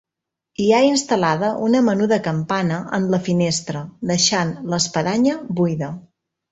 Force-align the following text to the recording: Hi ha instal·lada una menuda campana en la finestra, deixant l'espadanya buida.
Hi 0.63 0.69
ha 0.71 0.79
instal·lada 0.85 1.51
una 1.67 1.83
menuda 1.91 2.19
campana 2.29 2.81
en 2.99 3.07
la 3.15 3.23
finestra, 3.29 3.87
deixant 4.15 4.59
l'espadanya 4.73 5.41
buida. 5.63 5.97